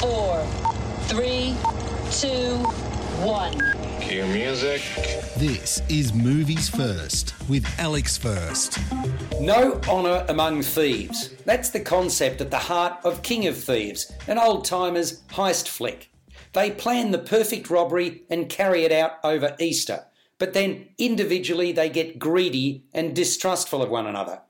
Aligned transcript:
four, 0.00 0.42
three, 1.08 1.54
two, 2.10 2.56
one. 3.22 3.52
Cue 4.00 4.24
music. 4.28 4.80
This 5.36 5.82
is 5.90 6.14
Movies 6.14 6.70
First 6.70 7.34
with 7.50 7.66
Alex 7.78 8.16
First. 8.16 8.78
No 9.42 9.78
honour 9.86 10.24
among 10.30 10.62
thieves. 10.62 11.34
That's 11.44 11.68
the 11.68 11.80
concept 11.80 12.40
at 12.40 12.50
the 12.50 12.56
heart 12.56 12.98
of 13.04 13.22
King 13.22 13.46
of 13.46 13.62
Thieves, 13.62 14.10
an 14.26 14.38
old 14.38 14.64
timer's 14.64 15.20
heist 15.32 15.68
flick. 15.68 16.10
They 16.54 16.70
plan 16.70 17.10
the 17.10 17.18
perfect 17.18 17.68
robbery 17.68 18.22
and 18.30 18.48
carry 18.48 18.84
it 18.84 18.92
out 18.92 19.18
over 19.22 19.54
Easter, 19.60 20.06
but 20.38 20.54
then 20.54 20.88
individually 20.96 21.72
they 21.72 21.90
get 21.90 22.18
greedy 22.18 22.86
and 22.94 23.14
distrustful 23.14 23.82
of 23.82 23.90
one 23.90 24.06
another. 24.06 24.40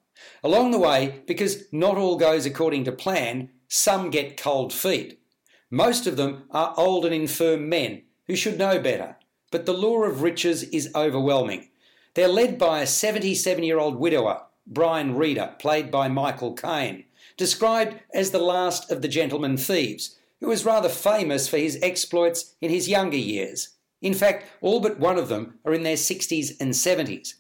Along 0.44 0.70
the 0.70 0.78
way, 0.78 1.22
because 1.26 1.64
not 1.72 1.96
all 1.96 2.16
goes 2.16 2.46
according 2.46 2.84
to 2.84 2.92
plan, 2.92 3.50
some 3.66 4.10
get 4.10 4.36
cold 4.36 4.72
feet. 4.72 5.19
Most 5.70 6.08
of 6.08 6.16
them 6.16 6.44
are 6.50 6.74
old 6.76 7.04
and 7.04 7.14
infirm 7.14 7.68
men 7.68 8.02
who 8.26 8.34
should 8.34 8.58
know 8.58 8.80
better, 8.80 9.16
but 9.52 9.66
the 9.66 9.72
lure 9.72 10.08
of 10.08 10.22
riches 10.22 10.64
is 10.64 10.90
overwhelming. 10.96 11.68
They're 12.14 12.26
led 12.26 12.58
by 12.58 12.80
a 12.80 12.86
77 12.86 13.62
year 13.62 13.78
old 13.78 13.96
widower, 13.96 14.42
Brian 14.66 15.14
Reader, 15.14 15.54
played 15.60 15.90
by 15.90 16.08
Michael 16.08 16.54
Caine, 16.54 17.04
described 17.36 18.00
as 18.12 18.32
the 18.32 18.40
last 18.40 18.90
of 18.90 19.00
the 19.00 19.08
gentleman 19.08 19.56
thieves, 19.56 20.18
who 20.40 20.48
was 20.48 20.64
rather 20.64 20.88
famous 20.88 21.46
for 21.46 21.58
his 21.58 21.78
exploits 21.82 22.56
in 22.60 22.70
his 22.70 22.88
younger 22.88 23.16
years. 23.16 23.76
In 24.02 24.14
fact, 24.14 24.46
all 24.60 24.80
but 24.80 24.98
one 24.98 25.18
of 25.18 25.28
them 25.28 25.60
are 25.64 25.74
in 25.74 25.84
their 25.84 25.96
60s 25.96 26.60
and 26.60 26.72
70s. 26.72 27.34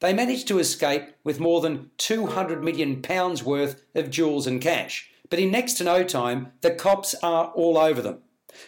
They 0.00 0.12
managed 0.12 0.48
to 0.48 0.58
escape 0.58 1.14
with 1.22 1.40
more 1.40 1.60
than 1.60 1.90
£200 1.98 2.62
million 2.62 3.02
worth 3.44 3.82
of 3.94 4.10
jewels 4.10 4.46
and 4.46 4.60
cash, 4.60 5.10
but 5.30 5.38
in 5.38 5.50
next 5.50 5.74
to 5.74 5.84
no 5.84 6.04
time, 6.04 6.52
the 6.60 6.70
cops 6.70 7.14
are 7.22 7.46
all 7.48 7.78
over 7.78 8.00
them. 8.02 8.18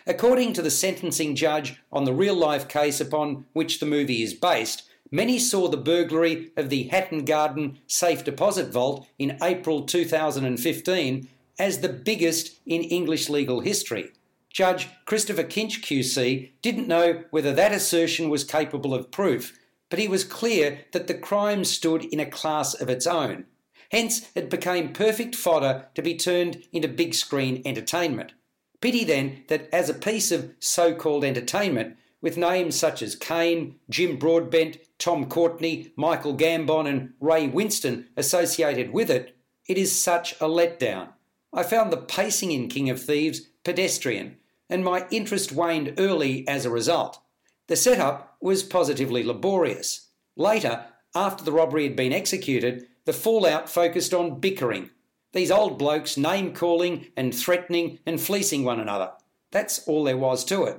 According 0.07 0.53
to 0.55 0.63
the 0.63 0.71
sentencing 0.71 1.35
judge 1.35 1.81
on 1.93 2.05
the 2.05 2.13
real 2.13 2.35
life 2.35 2.69
case 2.69 3.01
upon 3.01 3.47
which 3.53 3.81
the 3.81 3.87
movie 3.87 4.23
is 4.23 4.35
based, 4.35 4.83
many 5.11 5.39
saw 5.39 5.69
the 5.69 5.77
burglary 5.77 6.51
of 6.57 6.69
the 6.69 6.85
Hatton 6.85 7.25
Garden 7.25 7.79
safe 7.87 8.25
deposit 8.25 8.73
vault 8.73 9.07
in 9.19 9.39
April 9.43 9.83
2015 9.83 11.29
as 11.59 11.81
the 11.81 11.89
biggest 11.89 12.59
in 12.67 12.83
English 12.83 13.29
legal 13.29 13.61
history. 13.61 14.11
Judge 14.51 14.89
Christopher 15.05 15.45
Kinch 15.45 15.83
QC 15.83 16.51
didn't 16.63 16.89
know 16.89 17.25
whether 17.31 17.53
that 17.53 17.73
assertion 17.73 18.29
was 18.29 18.45
capable 18.45 18.95
of 18.95 19.11
proof, 19.11 19.59
but 19.91 19.99
he 19.99 20.09
was 20.09 20.25
clear 20.25 20.81
that 20.93 21.07
the 21.07 21.15
crime 21.15 21.65
stood 21.65 22.05
in 22.05 22.21
a 22.21 22.27
class 22.27 22.75
of 22.75 22.89
its 22.89 23.07
own. 23.07 23.45
Hence, 23.91 24.29
it 24.35 24.51
became 24.51 24.93
perfect 24.93 25.35
fodder 25.35 25.87
to 25.95 26.03
be 26.03 26.15
turned 26.15 26.63
into 26.73 26.89
big 26.89 27.15
screen 27.15 27.63
entertainment. 27.65 28.33
Pity 28.81 29.05
then 29.05 29.45
that 29.49 29.69
as 29.73 29.89
a 29.89 29.95
piece 29.95 30.31
of 30.31 30.53
so 30.61 30.95
called 30.95 31.25
entertainment, 31.25 31.97
with 32.21 32.37
names 32.37 32.77
such 32.77 33.01
as 33.01 33.17
Caine, 33.17 33.77
Jim 33.89 34.17
Broadbent, 34.17 34.79
Tom 34.99 35.27
Courtenay, 35.27 35.93
Michael 35.97 36.37
Gambon, 36.37 36.87
and 36.87 37.13
Ray 37.21 37.49
Winstone 37.49 38.07
associated 38.17 38.93
with 38.93 39.11
it, 39.11 39.37
it 39.67 39.79
is 39.79 39.93
such 39.93 40.33
a 40.35 40.49
letdown. 40.49 41.09
I 41.53 41.63
found 41.63 41.93
the 41.93 41.97
pacing 41.97 42.53
in 42.53 42.69
King 42.69 42.91
of 42.91 43.03
Thieves 43.03 43.41
pedestrian, 43.65 44.37
and 44.69 44.85
my 44.85 45.07
interest 45.11 45.53
waned 45.53 45.95
early 45.99 46.47
as 46.47 46.65
a 46.65 46.71
result. 46.71 47.21
The 47.69 47.77
setup 47.77 48.37
was 48.41 48.63
positively 48.63 49.23
laborious. 49.23 50.09
Later, 50.37 50.87
after 51.15 51.45
the 51.45 51.53
robbery 51.53 51.85
had 51.85 51.97
been 51.97 52.13
executed, 52.13 52.87
the 53.09 53.13
fallout 53.15 53.71
focused 53.71 54.13
on 54.13 54.39
bickering. 54.39 54.91
These 55.33 55.51
old 55.51 55.79
blokes 55.79 56.19
name 56.19 56.53
calling 56.53 57.07
and 57.17 57.35
threatening 57.35 58.01
and 58.05 58.21
fleecing 58.21 58.65
one 58.65 58.81
another. 58.81 59.13
That's 59.51 59.79
all 59.89 60.05
there 60.05 60.19
was 60.19 60.45
to 60.45 60.65
it. 60.65 60.79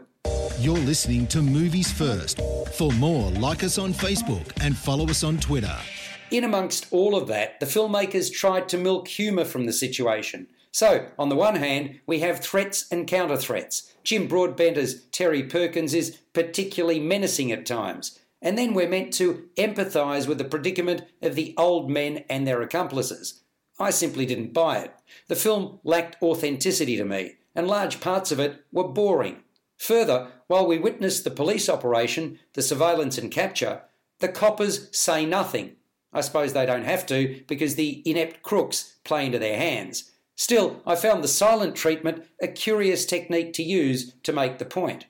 You're 0.59 0.77
listening 0.77 1.25
to 1.25 1.41
Movies 1.41 1.91
First. 1.91 2.39
For 2.75 2.91
more, 2.91 3.31
like 3.31 3.63
us 3.63 3.79
on 3.79 3.93
Facebook 3.93 4.45
and 4.61 4.77
follow 4.77 5.09
us 5.09 5.23
on 5.23 5.39
Twitter. 5.39 5.75
In 6.29 6.43
amongst 6.43 6.85
all 6.91 7.15
of 7.15 7.27
that, 7.29 7.59
the 7.59 7.65
filmmakers 7.65 8.31
tried 8.31 8.69
to 8.69 8.77
milk 8.77 9.07
humour 9.07 9.43
from 9.43 9.65
the 9.65 9.73
situation. 9.73 10.45
So, 10.71 11.07
on 11.17 11.29
the 11.29 11.35
one 11.35 11.55
hand, 11.55 11.99
we 12.05 12.19
have 12.19 12.41
threats 12.41 12.85
and 12.91 13.07
counter 13.07 13.37
threats. 13.37 13.91
Jim 14.03 14.27
Broadbent 14.27 14.77
as 14.77 15.01
Terry 15.05 15.41
Perkins 15.41 15.95
is 15.95 16.19
particularly 16.33 16.99
menacing 16.99 17.51
at 17.51 17.65
times. 17.65 18.19
And 18.41 18.57
then 18.57 18.73
we're 18.73 18.87
meant 18.87 19.13
to 19.15 19.49
empathise 19.57 20.27
with 20.27 20.37
the 20.37 20.45
predicament 20.45 21.03
of 21.21 21.35
the 21.35 21.53
old 21.57 21.89
men 21.89 22.23
and 22.29 22.47
their 22.47 22.61
accomplices. 22.61 23.41
I 23.79 23.89
simply 23.91 24.25
didn't 24.25 24.53
buy 24.53 24.79
it. 24.79 24.93
The 25.27 25.35
film 25.35 25.79
lacked 25.83 26.21
authenticity 26.21 26.97
to 26.97 27.05
me, 27.05 27.35
and 27.55 27.67
large 27.67 27.99
parts 27.99 28.31
of 28.31 28.39
it 28.39 28.63
were 28.71 28.87
boring. 28.87 29.43
Further, 29.77 30.27
while 30.47 30.67
we 30.67 30.77
witness 30.77 31.21
the 31.21 31.31
police 31.31 31.69
operation, 31.69 32.39
the 32.53 32.61
surveillance 32.61 33.17
and 33.17 33.31
capture, 33.31 33.83
the 34.19 34.27
coppers 34.27 34.89
say 34.91 35.25
nothing. 35.25 35.77
I 36.11 36.21
suppose 36.21 36.53
they 36.53 36.65
don't 36.65 36.83
have 36.83 37.05
to 37.07 37.41
because 37.47 37.75
the 37.75 38.01
inept 38.05 38.41
crooks 38.41 38.97
play 39.03 39.25
into 39.25 39.39
their 39.39 39.57
hands. 39.57 40.11
Still, 40.35 40.81
I 40.85 40.95
found 40.95 41.23
the 41.23 41.27
silent 41.27 41.75
treatment 41.75 42.25
a 42.41 42.47
curious 42.47 43.05
technique 43.05 43.53
to 43.53 43.63
use 43.63 44.13
to 44.23 44.33
make 44.33 44.57
the 44.57 44.65
point. 44.65 45.05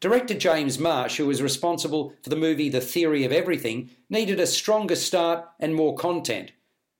Director 0.00 0.34
James 0.34 0.78
Marsh, 0.78 1.16
who 1.16 1.26
was 1.26 1.42
responsible 1.42 2.14
for 2.22 2.30
the 2.30 2.36
movie 2.36 2.68
The 2.68 2.80
Theory 2.80 3.24
of 3.24 3.32
Everything, 3.32 3.90
needed 4.08 4.40
a 4.40 4.46
stronger 4.46 4.96
start 4.96 5.46
and 5.58 5.74
more 5.74 5.96
content. 5.96 6.52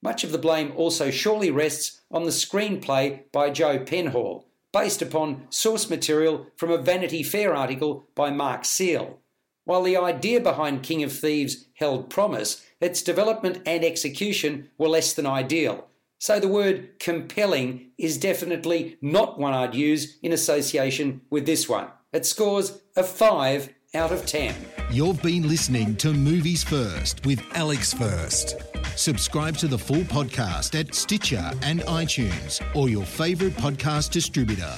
Much 0.02 0.24
of 0.24 0.32
the 0.32 0.38
blame 0.38 0.72
also 0.76 1.10
surely 1.10 1.50
rests 1.50 2.02
on 2.10 2.24
the 2.24 2.30
screenplay 2.30 3.22
by 3.32 3.50
Joe 3.50 3.78
Penhall, 3.78 4.44
based 4.72 5.02
upon 5.02 5.46
source 5.50 5.90
material 5.90 6.46
from 6.56 6.70
a 6.70 6.78
Vanity 6.78 7.22
Fair 7.22 7.54
article 7.54 8.08
by 8.14 8.30
Mark 8.30 8.64
Seal. 8.64 9.18
While 9.64 9.82
the 9.82 9.96
idea 9.96 10.40
behind 10.40 10.82
King 10.82 11.02
of 11.02 11.12
Thieves 11.12 11.66
held 11.74 12.08
promise, 12.08 12.64
its 12.80 13.02
development 13.02 13.60
and 13.66 13.84
execution 13.84 14.70
were 14.78 14.88
less 14.88 15.12
than 15.12 15.26
ideal. 15.26 15.88
So 16.18 16.40
the 16.40 16.48
word 16.48 16.98
compelling 16.98 17.92
is 17.96 18.18
definitely 18.18 18.96
not 19.00 19.38
one 19.38 19.54
I'd 19.54 19.74
use 19.74 20.18
in 20.22 20.32
association 20.32 21.20
with 21.30 21.46
this 21.46 21.68
one. 21.68 21.88
It 22.12 22.26
scores 22.26 22.80
a 22.96 23.04
5 23.04 23.72
out 23.94 24.12
of 24.12 24.26
10. 24.26 24.54
You've 24.90 25.22
been 25.22 25.48
listening 25.48 25.96
to 25.96 26.12
Movies 26.12 26.64
First 26.64 27.24
with 27.24 27.40
Alex 27.54 27.92
First. 27.94 28.56
Subscribe 28.96 29.56
to 29.58 29.68
the 29.68 29.78
full 29.78 30.02
podcast 30.02 30.78
at 30.78 30.94
Stitcher 30.94 31.52
and 31.62 31.80
iTunes 31.82 32.60
or 32.74 32.88
your 32.88 33.04
favourite 33.04 33.54
podcast 33.54 34.10
distributor. 34.10 34.74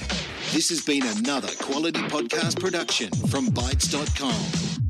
This 0.53 0.69
has 0.69 0.81
been 0.81 1.03
another 1.17 1.49
quality 1.59 2.01
podcast 2.01 2.59
production 2.59 3.09
from 3.29 3.47
Bytes.com. 3.47 4.80